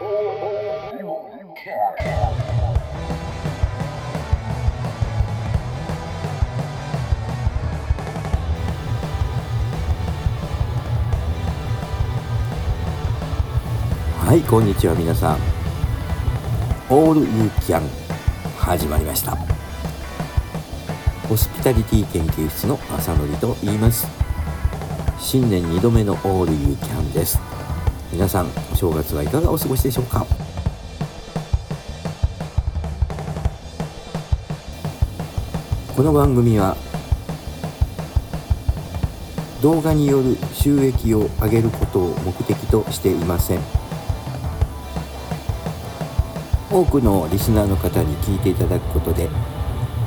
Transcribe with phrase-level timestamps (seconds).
[0.00, 0.04] は
[14.36, 15.38] いこんにちは皆さん。
[16.90, 17.88] オールユーキャン
[18.56, 19.36] 始まりました。
[21.28, 24.06] ホスピタリティ研究室の正則と言います。
[25.18, 27.47] 新年2度目のオールユーキャンです。
[28.10, 30.26] 皆さんお正月はいかがお過ごしでしょうか？
[35.94, 36.76] この番組は
[39.60, 43.60] 動画による収益を上げることを目的としていません。
[46.72, 49.28] 多くのリスナーの方に聞いていただくことで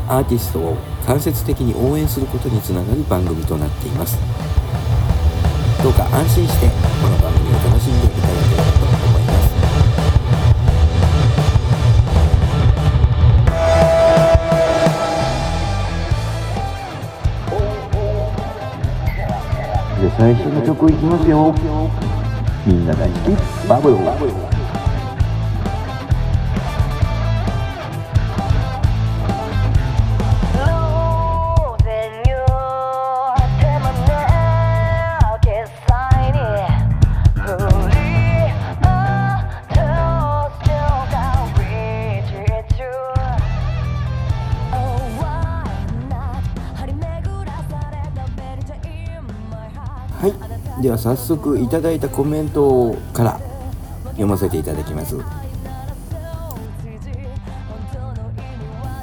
[0.07, 4.17] アーティストを間接的に応援することにつながる番組となっています。
[5.83, 6.90] どうか安心して。
[7.01, 9.49] この番組を楽しんでいただければと思います。
[20.01, 21.55] で最初の曲いきますよ。
[22.67, 23.67] みんな大好き。
[23.67, 24.50] バブル。
[50.81, 53.39] では早速いただいたコメントから
[54.11, 55.15] 読ませていただきます。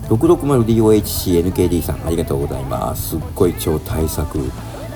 [0.08, 3.10] 660DOHCNKD さんありがとうございます。
[3.10, 4.38] すっごい超対策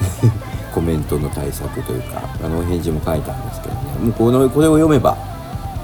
[0.75, 3.81] コメントの対策というかあのお返事も書いたんですけどね。
[4.03, 5.17] もうこのこれを読めば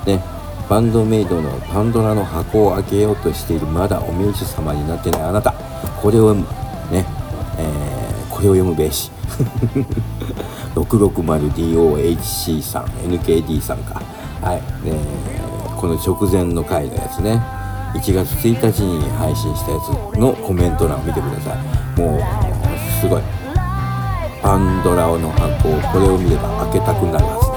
[0.06, 0.20] ね
[0.68, 5.54] バンドメイドのパンドラの箱を開けようとしているまだお名手様になってないあなた。
[6.02, 6.44] これをね、
[7.58, 9.10] えー、これを読むべし。
[10.76, 14.00] 660DOHC さん NKD さんか。
[14.40, 17.42] はい、えー、この直前の回のやつね。
[17.94, 22.00] 1月1日に配信したやつのコメント欄を見てください。
[22.00, 22.20] もう
[23.00, 23.22] すごい。
[24.40, 27.47] パンドラの箱これを見れば開けたくなるはず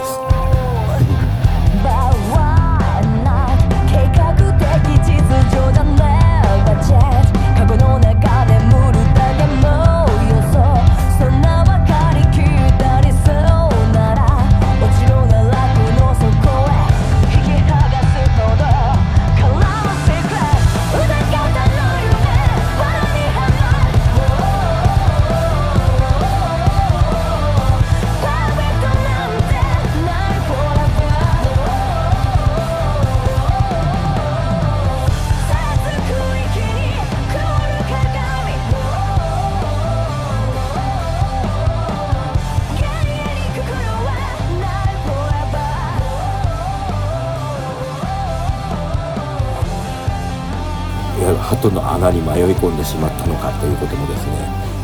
[52.01, 54.34] 穴に迷い込んでしまったのかということもですね。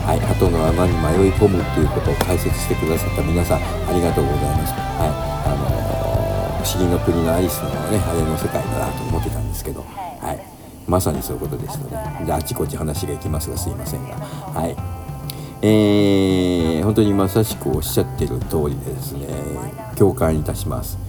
[0.06, 0.20] はい。
[0.20, 4.74] 鳩の穴に迷い込むということを解説してくださった皆さんありがとうございます。
[4.74, 5.10] はい。
[5.10, 9.82] あのー、不思議の国のアリスのねあれの世界だなと思ってたんですけど。
[10.22, 10.40] はい。
[10.88, 12.26] まさにそういうことでしたね。
[12.26, 14.16] であちこち話がいきますがすいませんが。
[14.16, 14.76] はい。
[15.64, 19.28] えー、本当にまさしくおっしゃってる通りでですね。
[19.96, 21.00] 共感いたします。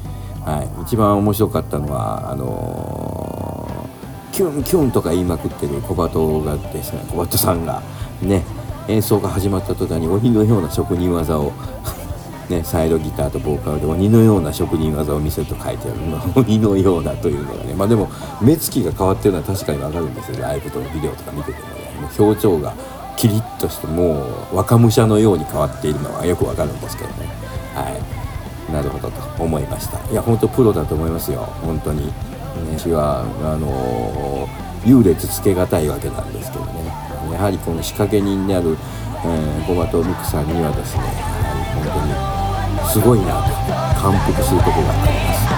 [0.43, 3.18] はい、一番面白かったのはあのー
[4.39, 7.83] キュンキュンとか言いまくってる小鳩がですね小鳩さんが
[8.23, 8.45] ね
[8.87, 11.53] 演奏が始まった途端に鬼のような職人技を
[12.49, 18.09] ね、サイドギターとボーカルで鬼のような職人技を見せると書いてある、まあ、鬼のようなというのがねまあでも
[18.41, 20.41] 目つきが変わってるのは確かにわかるんですよ。
[20.41, 21.75] ライブとかビデオとか見ててもね
[22.19, 22.73] 表情が
[23.17, 27.29] キリッとしてもう若武者のように変わっているのはよくわかるんですけどね。
[27.75, 28.73] はい。
[28.73, 29.99] なるほどと思いました。
[30.11, 31.41] いや本当プロだと思いますよ。
[31.61, 32.13] 本当に。
[32.67, 34.49] 私はあの
[34.85, 36.87] 優劣つけがたいわけなんですけどね
[37.33, 38.77] やはりこの仕掛け人である、
[39.25, 45.58] えー、ゴマとミクさんにはですねやはり本当にすごいなと感服するところがあります。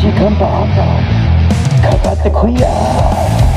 [0.00, 0.46] 厳しい寒波
[1.82, 3.49] かかってこいや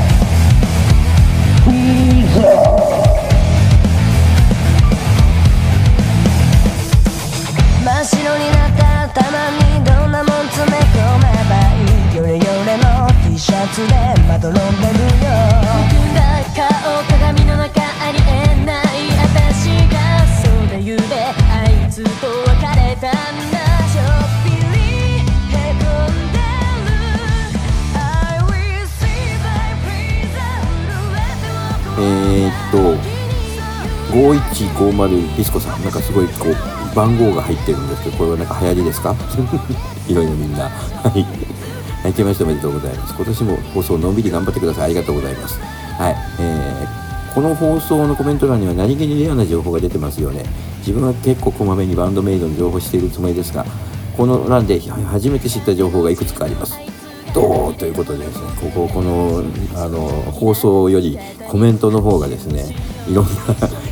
[35.08, 39.14] 5150ビスコさんなんかすごいこう番号が入ってるんですけどこれはなんか流行りですか？
[40.08, 40.64] いろいろみんな。
[40.64, 40.70] は
[41.16, 41.26] い。
[42.04, 43.14] 明けましておめでとうございます。
[43.16, 44.84] 今年も放送のんびり頑張ってください。
[44.84, 45.58] ありがとうございます。
[45.98, 46.16] はい。
[46.38, 50.44] えー、この放送のコメント欄には何気にレアな情報が出てますよね。
[50.80, 53.64] 自分は結構こまめにバンドメイドの情報しているつもりですが
[54.18, 54.78] この欄で
[55.10, 56.76] 初めて知った情報がいくつかあります。
[57.32, 57.74] どう？
[57.74, 59.42] ということでですねこここの
[59.74, 59.98] あの
[60.30, 61.18] 放送より
[61.48, 62.64] コメントの方がですね
[63.08, 63.30] いろんな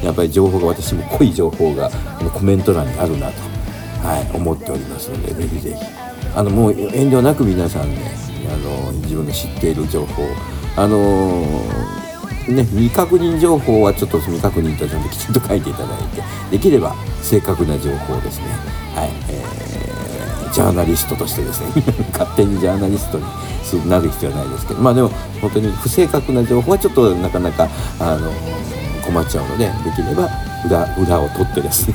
[0.03, 1.91] やっぱり情報が私も濃い情報が
[2.33, 3.41] コメント欄にあるなと、
[4.07, 5.77] はい、思っておりますのでぜひぜひ。
[6.35, 8.11] あのもう遠慮なく皆さんね
[8.51, 10.23] あの自分の知っている情報
[10.77, 11.43] あの
[12.49, 18.47] ね、未確認情報はちょっと未確認とちゃんときちんと書いていただいてできれば正確な情報ですね
[18.97, 19.63] はい、えー
[20.53, 21.83] ジャーナリストとしてですね
[22.13, 25.11] 勝手にジャーナリストになる必要はないですけどまあでも
[25.41, 27.69] 本当に不正確な情報はちょっとなかなか
[27.99, 28.31] あの
[29.03, 30.29] 困っちゃうのでできれば
[30.65, 31.95] 裏裏を取ってですね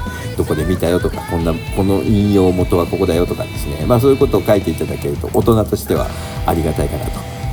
[0.36, 6.06] どこで見たよとかこんなこの引用元はここだよとかですねまあそういうことを書いていただけると大人としては
[6.46, 7.04] ありがたいかな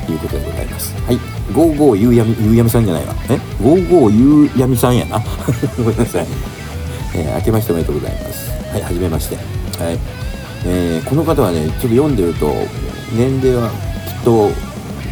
[0.05, 0.93] ということでございます。
[1.05, 1.19] はい、
[1.53, 3.15] ゴーゴーゆうやみゆうやみさんじゃないわ。
[3.29, 5.19] え、ゴーゴーゆうやみさんやな。
[5.77, 6.27] ごめんなさい。
[7.15, 8.51] えー明けましておめでとうございます。
[8.71, 9.35] はい、はめまして。
[9.35, 9.41] は
[9.91, 9.99] い。
[10.65, 12.53] えーこの方はね、ちょっと読んでると、
[13.13, 14.51] 年齢はきっと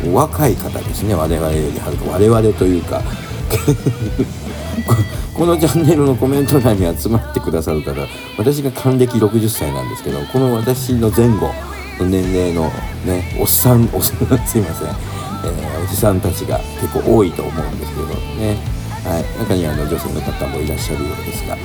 [0.06, 3.02] お若い方ですね、我々よりはるか、我々というか、
[5.34, 7.94] このチャンネルのコメント欄に集まってくださる方、
[8.38, 11.51] 私が還暦60歳なんですけど、この私の前後
[12.00, 12.72] の年齢の
[13.06, 18.07] ね、おっさん、おっさん、 すいません、えーおじさんたちが結構多いと思うんですけど
[18.40, 18.57] ね。
[19.04, 21.60] はい、中にはあの女性の方もいらっしゃるようですが、はい、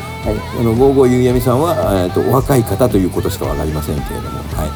[0.59, 4.71] あのゴーゴーゆうやみさんは、えー、とお若い方ということしか分かりませんけれども、はい。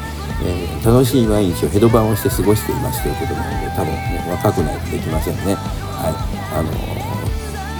[0.45, 5.55] えー楽しい毎日をヘドバンをして過ごしていますということなので多分ね若くないとできませんね。
[5.55, 6.13] はい。
[6.53, 6.92] あの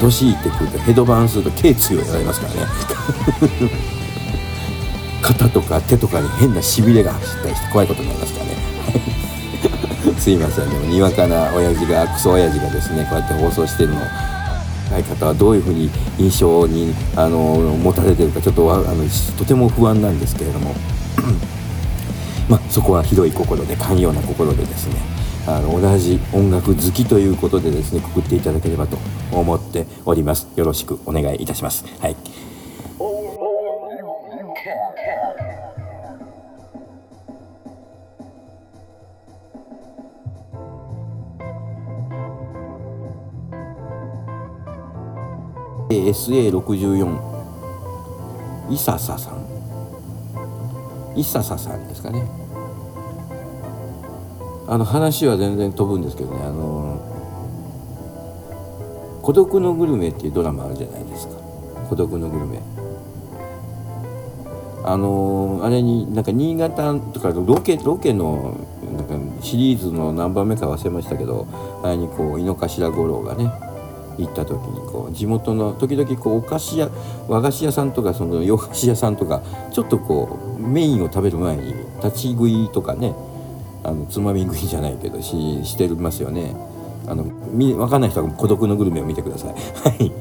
[0.03, 2.59] 年いってくるとヘドバンすると頸椎をやられますからね。
[5.21, 8.51] 肩とか手とかに変なしびれが走ったりして怖いことになりますからね。
[10.19, 10.69] すいません。
[10.69, 13.99] でもにわかな親父がクソ親父がですねこうやって放送してるのを
[14.91, 15.89] 若い方はどういうふうに
[16.19, 17.39] 印象にあの
[17.81, 18.85] 持たれてるかちょっとあの
[19.37, 20.75] とても不安なんですけれども。
[22.49, 25.12] まあそこは広い心で寛容な心でですね
[25.45, 28.97] あの同じ音楽好きということでですねくくっていただければと
[29.31, 30.47] 思っております。
[30.55, 31.83] よろしくお願いいたします。
[31.99, 32.15] はい。
[45.89, 47.33] えー SA64
[48.71, 49.43] イササさん。
[51.15, 52.42] イササさんですかね。
[54.73, 56.43] あの話は全然飛ぶんですけどね。
[56.43, 56.99] あの
[59.21, 61.35] 「孤独のグルメ」っていうドラマあるじゃないですか
[61.89, 62.59] 「孤独のグルメ」
[64.83, 68.55] あのあれになんか新潟とかロケロケの
[68.97, 71.45] なんかシリーズの何番目か忘れましたけど
[71.83, 73.51] あれにこう井の頭五郎がね
[74.17, 76.89] 行った時にこう地元の時々こうお菓子屋
[77.27, 83.13] 和菓子屋さんとかその洋菓子屋さんとかちょっとこうメインを食べる前に立ち食いとかね
[83.83, 86.55] あのつまみ食いじゃないけどししてますよね。
[87.07, 89.49] あのみ分かんない人は孤独のグルメを見てください。
[89.53, 89.55] は
[89.99, 90.11] い。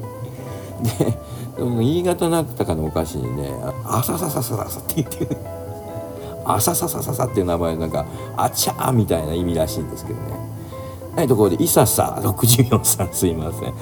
[0.83, 1.17] で
[1.55, 3.53] でも新潟なんとかのお菓子にね
[3.85, 5.37] 「あさささささ」って言ってる。
[6.45, 8.05] あさささささっていう名前なんか
[8.35, 10.25] あちゃみたいな意味らしいんですけどね。
[11.15, 13.73] はいところでいささ64さんすいません。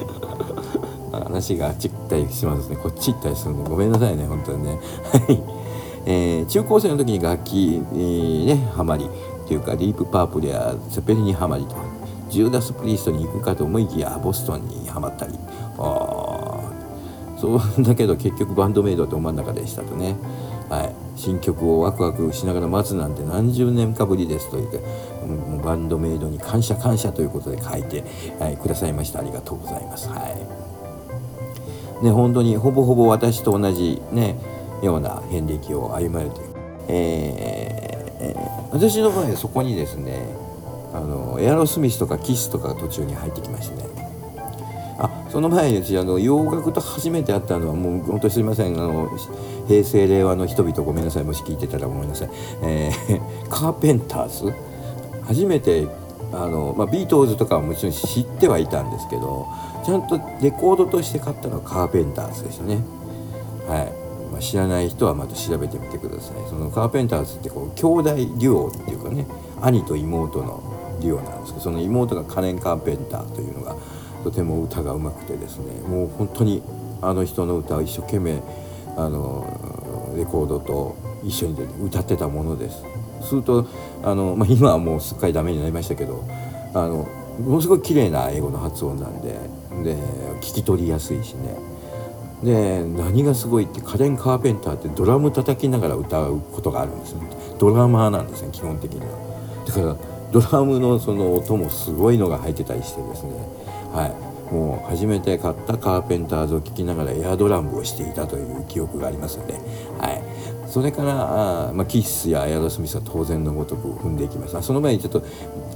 [1.11, 2.75] 話があっち行ったりしますね。
[2.75, 4.79] こっち行ったりするんでごめんなさいね本当にね。
[5.11, 5.41] はい、
[6.05, 9.09] えー中高生の時に楽器、えーねハマり。
[9.51, 11.75] というかディープパープルやセペリにハマりと。
[12.29, 15.38] ジューダス・プリーストに行くかと思いきやボストンにハマったり。
[15.77, 16.72] あ
[17.38, 20.15] そうだけど結局バンドメイドと真ん中でしたとね、
[20.70, 28.05] はい、新曲をワクワクしながら待つなんて何十年かぶりですと言って、うんバンドメイドに感謝感謝ということで書いて、
[28.39, 29.20] はい、くださいました。
[29.20, 30.08] ありがとうございます。
[30.08, 30.15] は
[32.01, 32.05] い。
[32.05, 34.39] ね、本当にほぼほぼ私と同じね
[34.81, 36.39] ような遍歴を歩まれて、
[36.88, 37.90] えー
[38.22, 40.25] えー私の場合そこにですね
[40.94, 43.90] あのエアロスミスとかキスとかが途中に入ってきましてね。
[44.98, 48.78] あその前に私あの洋楽と初めて会ったのはもう本当にすいません。
[48.78, 49.10] あの
[49.68, 52.30] 平成令和の人々ごめんなさいもし聞いてたらごめんなさい、
[52.63, 54.54] えー、 カーペンターズ？
[55.24, 55.88] 初めて
[56.34, 59.48] あの、まあ、ビートルズとかはもちろん知ってはいたんですけど
[59.86, 62.80] ちゃんとレコードとして買ったのはカーペンターズでしたね。
[63.68, 64.00] はい。
[64.31, 66.50] まあ、知らない人はまた調べてみてください。
[66.50, 69.25] そのカーペンターズってこう兄弟デュオっていうかね
[69.61, 70.63] 兄と妹の
[71.01, 73.75] デュオなんですけどその妹がカレン・カーペンターというのが
[74.23, 76.61] とても歌がうまくてですねもう本当に
[77.01, 78.41] あの人の歌を一生懸命
[78.95, 82.83] あのレコードと一緒に歌ってたものです。
[83.21, 83.67] すると
[84.03, 86.23] あの、まあ、今はもうすっかりダメになりましたけど
[86.73, 87.07] あの
[87.39, 89.39] ものすごい綺麗な英語の発音なんで
[89.83, 89.95] で
[90.41, 91.71] 聞き取りやすいしね。
[92.43, 97.21] で何がすごいってカレン・カーペンターってドラム叩きながら歌うことがあるんですね
[97.60, 99.31] ドラマーなんですね基本的には。
[99.67, 99.95] だから
[100.31, 103.33] ドラムのその音もすごいのが入ってたりしてですね。
[103.93, 104.31] はい。
[104.53, 110.21] もう初めて買ったカーペンターズを聴きながらエアドラムをしていたという記憶がありますので、はい、
[110.67, 115.24] それからあ、まあ、キッスやエアロスミスは当然のごとく踏んでいきましたその前にちょっと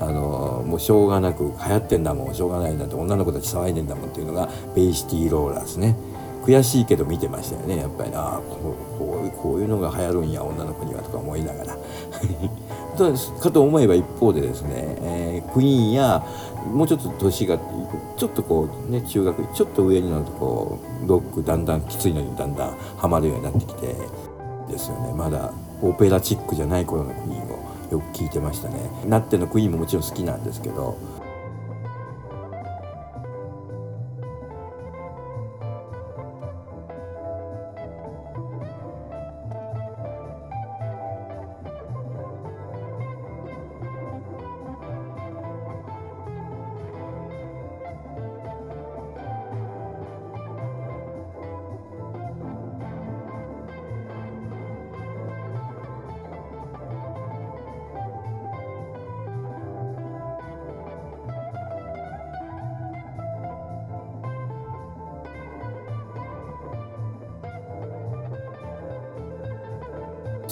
[0.02, 5.96] あのもうしょうがなく流行ってんだもんしょうがないんだって女の子たち騒いでんだもんっていうのがベイシティローラーですね。
[6.46, 7.78] 悔しいけど見てましたよね。
[7.78, 8.76] やっぱりああこ
[9.26, 11.78] うこういうのが流行るんや女の子にはとか思いながら。
[13.42, 14.70] かと思えば一方でですね、
[15.02, 16.26] えー、クイーンや
[16.72, 17.58] もうちょっと年が
[18.16, 23.96] ちょっとこうね中学ちょっと上になるとこうロックだんだんきついのにだんだんハマるようになってきて
[24.70, 25.14] ですよね。
[25.14, 28.76] まだオペラチックじゃない頃のクイーンをよく聞いてましたね。
[29.06, 30.96] なってのクイーンももちろん好きなんですけど。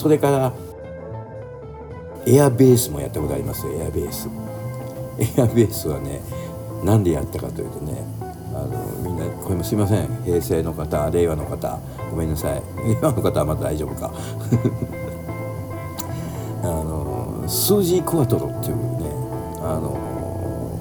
[0.03, 0.53] それから
[2.25, 4.27] エアベースもやったことありますエアベース。
[5.17, 6.19] エアベースはね
[6.83, 8.03] なんでやったかというとね
[8.53, 10.23] あのみんなこれもすいません。
[10.25, 11.79] 平成の方令和の方
[12.11, 12.61] ごめんなさい。
[12.85, 14.11] 令和の方はまだ大丈夫か。
[16.63, 18.83] あのスージー・クワトロっていうね
[19.61, 19.97] あの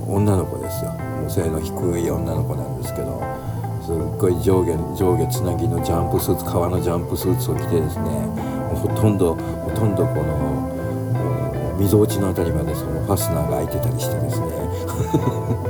[0.09, 0.91] 女の子ですよ。
[0.91, 3.23] もう背の低い女の子なんですけど
[3.87, 8.52] すっごい上下上下つなぎのジャンプスーツ革のジャンプスーツを着てですね
[8.83, 14.47] ほとんどほとんどこのみぞおちの辺りまでそのファスナーが開いてたりしてですね。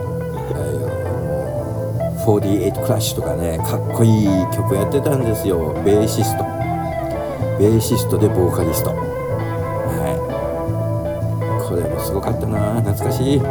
[2.23, 5.75] 48クラッシュとかねかっこいい曲やってたんですよ。
[5.85, 6.45] ベーシスト。
[7.59, 8.91] ベーシストでボーカリスト。
[8.91, 8.97] は
[11.61, 11.69] い。
[11.69, 13.43] これもすごかったな懐かしい。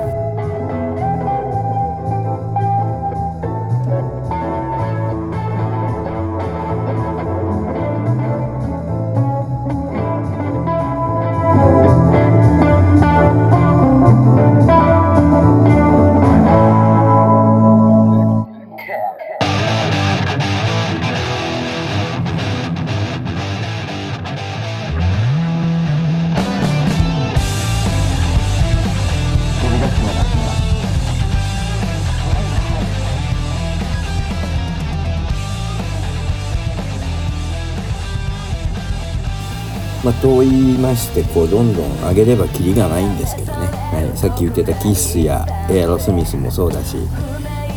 [40.81, 47.01] ましてこうどんどん上げればキリがないんですけどね、はい、さっき言ってたキッスやエアロスミスもそうだしう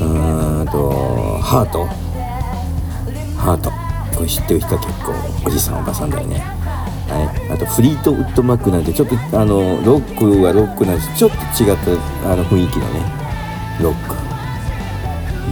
[0.04, 1.86] ーんとハート。
[3.36, 3.70] ハート。
[4.16, 5.12] これ知ってる人は結構
[5.46, 6.38] おじさんおばさんだよね。
[7.06, 11.14] はい、あとフリートウッドマックなんてちょっとあのロックはロックなんです。
[11.16, 13.00] ちょっと違ったあの雰囲気のね
[13.80, 14.14] ロック。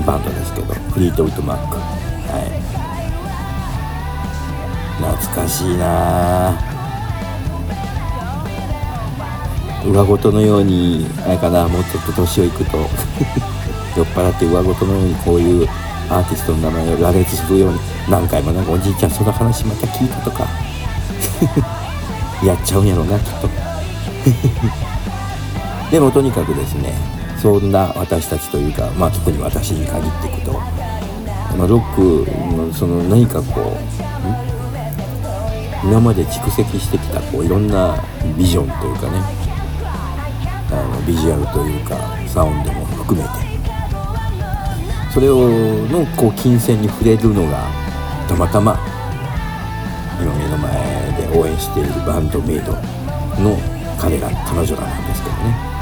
[0.06, 1.76] バンドですけどフリートウッドマック。
[1.76, 2.62] はい。
[5.02, 6.71] 懐かしいな
[9.84, 12.78] 上ごとのようにあれかなもうちょっと年をいくと
[13.96, 15.68] 酔っ払って上ごとのようにこういう
[16.08, 20.46] アーティストの名前を羅列するように何回もなんかおじいちゃんその話また聞いたとか
[22.44, 23.48] やっちゃうんやろなきっと。
[25.90, 26.94] でもとにかくですね
[27.40, 30.52] そんな私たちというかまあ特に私に限っていくと、
[31.58, 34.02] まあ、ロックのその何かこう
[35.84, 37.96] 今まで蓄積してきたこういろんな
[38.38, 39.20] ビジョンというかね
[40.72, 43.34] あのビジュアルというかサウンドも含めて
[45.12, 47.68] それをのこう金銭に触れるのが
[48.26, 48.80] たまたま
[50.20, 52.72] 今目の前で応援しているバンドメイド
[53.42, 53.58] の
[54.00, 55.72] 彼ら彼女らなんですけどね。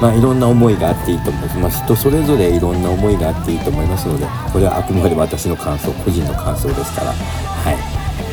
[0.00, 7.12] まあいろんな思いがあっていいと思います、ま、人それぞれいろんな思いがあっていいと思いますのでこれはあくまで私の感想個人の感想ですから。
[7.12, 7.76] はい、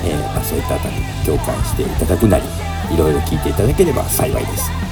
[0.05, 2.43] えーまあ、そういったあたり共感していただくなり
[2.93, 4.84] いろいろ聞いていただければ幸いです。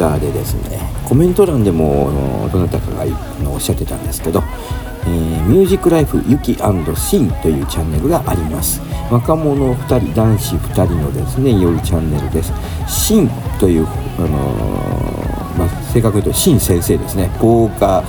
[0.00, 3.04] ターでですねコメント欄でもどなたかが
[3.50, 4.42] おっしゃってたんですけど
[5.04, 8.80] 「えー、ミュージックライフユキシン」というチャンネルがあります。
[9.10, 12.52] 若者2人男子2人のですね夜チャンネルです。
[12.86, 13.86] シンという、
[14.18, 17.28] あのー、まあ、正確に言うとシン先生ですね。
[17.40, 18.04] 豪華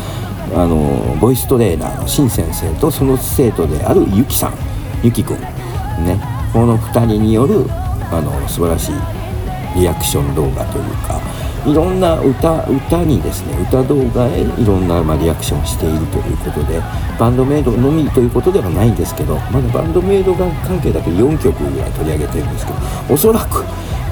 [0.56, 4.54] あのボイストレーナーのシン先生とその生徒であるユキさん。
[5.04, 5.42] ユキくん
[6.06, 6.22] ね。
[6.54, 7.66] この2人による
[8.12, 8.96] あの素晴らしい
[9.76, 11.31] リアクション動画というか
[11.66, 16.82] いろんな歌歌にですね歌動画へいろんな、ま、リアクションしているということで
[17.20, 22.80] バンドメイドのみということではないんですけどまだバンドメイドが関係だけ4曲ぐらい取り上げてるんですけど
[23.14, 23.64] おそらく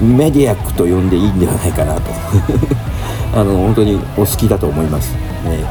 [0.03, 2.01] メディアックと呼んでいいんではないかなと。
[3.33, 5.63] あの本当にお好きだと思います、ね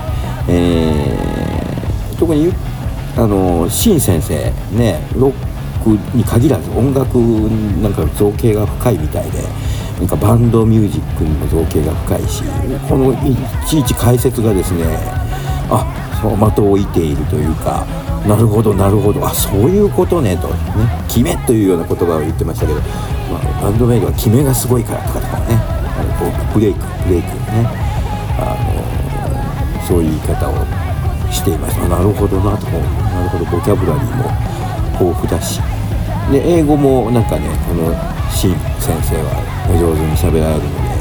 [0.49, 2.53] えー、特に
[3.17, 4.35] あのシン先生
[4.77, 5.33] ねロッ
[5.83, 7.17] クに限らず音楽
[7.83, 9.41] なんか造形が深いみたいで
[9.99, 12.45] なんかバンドミュージックにも造形が深いし
[12.89, 14.85] このいちいち解説がですね
[15.71, 15.85] あ
[16.23, 17.85] そう的を置いているというか
[18.27, 20.55] なるほどなるほどあそういうことねとね
[21.09, 27.67] 決めというような言葉を言ってましたけど、まあ、バンドメイドは決めがすごいからとかとかねあのこうブレイクブレイクね
[28.39, 28.55] あ
[29.81, 30.55] のそういう言い方を
[31.33, 35.78] していましたなるほどなとなるほどボキャブラリーも豊富だし。
[36.31, 37.93] で英語もなんかねこの
[38.31, 40.93] シン先生はお上手に喋られるので、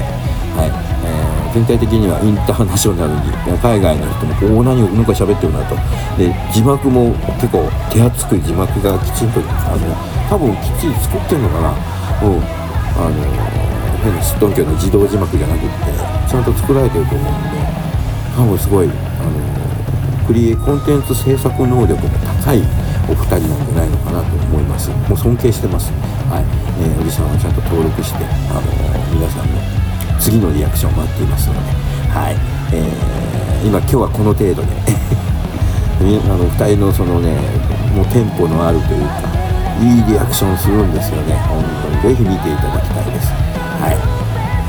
[0.55, 0.71] はい
[1.03, 5.75] えー、全体的にはインターナショナルに海外の人もおお何をなんか喋ってるなと。
[6.17, 9.93] で字幕も結構手厚く字幕がきちんとあの
[10.29, 11.97] 多分きっちり作ってるのかな。
[12.17, 12.41] もう
[12.97, 13.13] あの
[14.01, 15.67] 変なすっとんきょの自動字幕じゃなくって
[16.29, 17.49] ちゃんと作られてると思うんで
[18.35, 22.09] 多分すごいあのクリエコンテンツ制作能力が
[22.43, 22.61] 高い
[23.09, 24.89] お二人なんじゃないのかなと思います。
[24.89, 25.91] もう尊敬してます。
[26.27, 26.45] はい。
[26.83, 29.55] えー、おじさんはちゃんと登録して、あのー、皆さんの
[30.19, 31.59] 次のリアクションを待っていますので、
[32.11, 32.35] はい。
[32.75, 34.67] えー、今今日はこの程度で。
[35.97, 37.33] あの2人のそのね
[37.95, 39.27] もうテンポのあるというか
[39.81, 41.33] いいリアクションするんですよね。
[41.47, 41.63] 本
[42.01, 42.15] 当に。
[42.15, 43.31] ぜひ見ていただきたいです。
[43.81, 43.97] はい。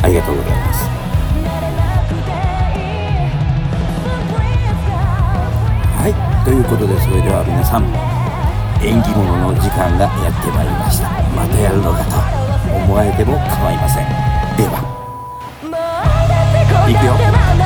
[0.04, 0.88] ありがとうございます。
[5.98, 6.44] はい。
[6.44, 8.17] ということでそれでは皆さん
[8.80, 11.08] 縁起物の時間がやってまいりました。
[11.34, 12.48] またやるのかと。
[12.74, 14.06] 思われても構いません。
[14.56, 14.82] では。
[15.62, 15.72] もう
[16.92, 17.57] だ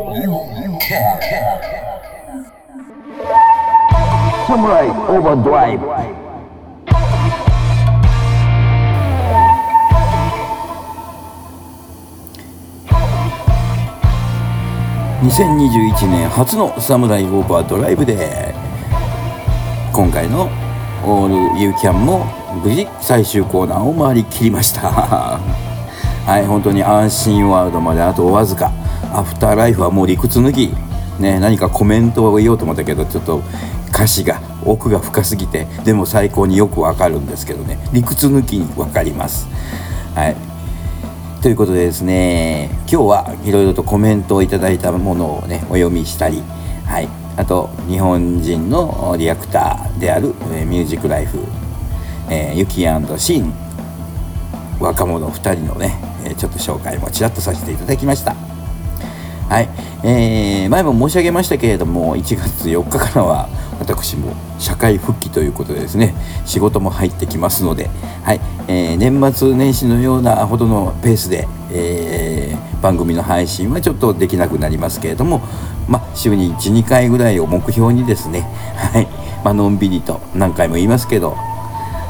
[0.00, 0.06] サ
[4.56, 5.84] ムライオーバードライブ
[15.26, 18.54] 2021年初のサムライオーバードライブで
[19.92, 20.48] 今回の
[21.04, 22.24] 「オール・ユー・キャン」も
[22.64, 24.80] 無事最終コーナーを回りきりました。
[24.80, 25.38] は
[26.38, 28.79] い本当に安心ワールドまであとわずか。
[29.18, 30.70] アフターライフはもう理屈抜き。
[31.20, 33.42] ね何かコメントを言おうと思ったけどちょっと
[33.90, 37.78] 歌詞が奥が深すぎてでも最高によくわかるんですけどね。
[37.92, 39.46] 理屈抜きにわかります。
[40.14, 40.36] はい。
[41.42, 46.42] ということでですね今日はいろいろとコメントをいただいたものをねお読みしたり
[46.86, 47.08] はい。
[47.36, 51.38] あと日本人のリアクターであるえーミュージックライフ、
[52.28, 52.86] えー、ユキ
[53.18, 53.52] シン
[54.78, 55.94] 若者2人のね
[56.36, 58.49] ちょっと紹介もちらっとさせていただきました。
[59.50, 59.68] はい、
[60.04, 63.48] えー前も申し上げましたけれども1月4日からは
[63.80, 66.14] 私も社会復帰ということでですね
[66.46, 67.90] 仕事も入ってきますので、
[68.22, 68.40] はい。
[68.68, 75.42] えー年末年始のようなほどのペースで、えー番組の配信はちょっとできなくなりますけれども、
[75.86, 78.40] ま、週に12回ぐらいを目標にですね、
[78.76, 79.06] はい。
[79.44, 81.36] まのんびりと何回も言いますけど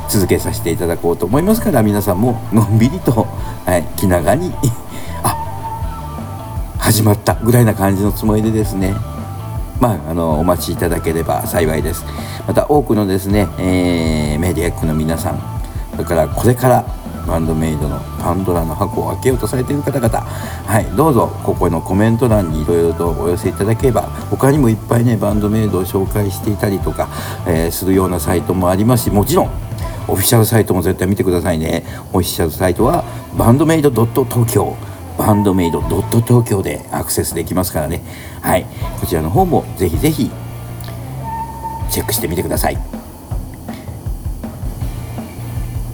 [0.09, 3.12] 続けさせていただこうと思いますから皆さんものんびりと、
[3.64, 4.53] はい、気長に
[6.90, 8.94] 始まったぐらいな感じのつもりでですね。
[9.81, 12.05] まあ、あのお待ちいただければ幸いです。
[12.48, 15.38] また多くのですね、えーメディアックの皆さん
[15.92, 16.85] それからこれから
[17.29, 27.09] バンドメイドのパンドラの箱を開けようとされている方々はいどうぞここのコメント欄にいろいろとお寄せいただければ他にもいっぱいねバンドメイドを紹介していたりとか、
[27.46, 29.50] えーするようなサイトもありますしもちろん
[30.09, 31.85] オフィシャルサイトも絶対見てくださいね。
[32.12, 33.05] オフィシャルサイトは
[33.38, 34.89] バンドメイド東
[35.20, 38.02] 京バンドメイド東京でアクセスできますからね。
[38.40, 38.66] はい。
[38.98, 40.30] こちらの方もぜひぜひ
[41.90, 42.78] チェックしてみてください。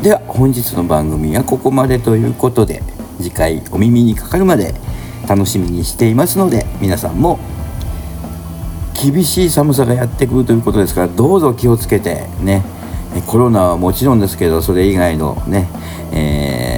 [0.02, 2.82] では本日の番組はここまでということで
[3.18, 4.72] 次回お耳にかかるまで
[5.28, 7.40] 楽しみにしていますので皆さんも
[8.94, 12.62] 厳しい寒さがやってくるということですからどうぞ気をつけてね。
[13.16, 15.68] えコロナはもちろんですけどそれ以外のね、
[16.12, 16.75] えー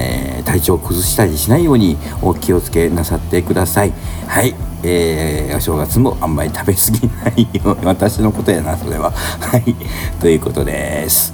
[0.59, 3.93] 体調を崩したりしないようにお気をつけなさってください。
[4.27, 9.11] はい、えーお正月もあんまり食べ過ぎないように私のことやなそれは。
[9.11, 9.75] はい。
[10.19, 11.33] ということです。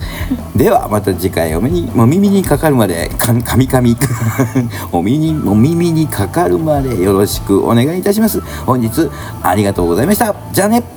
[0.56, 3.98] ではまた次回お目にお耳にかかるまでかかみかみ。
[4.92, 8.42] お耳にお耳にかかるまでよろしくお願いいたします。
[8.66, 9.10] 本日
[9.42, 10.36] ありがとうございました。
[10.54, 10.95] じゃあね。